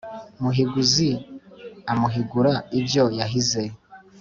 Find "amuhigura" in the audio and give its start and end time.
1.91-2.53